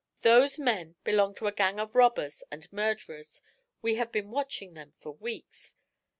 Those 0.23 0.57
men 0.57 0.95
belong 1.03 1.35
to 1.35 1.45
a 1.45 1.51
gang 1.51 1.79
of 1.79 1.93
robbers 1.93 2.43
and 2.49 2.67
murderers; 2.73 3.43
we 3.83 3.97
have 3.97 4.11
been 4.11 4.31
watching 4.31 4.73
them 4.73 4.95
for 4.99 5.11
weeks. 5.13 5.75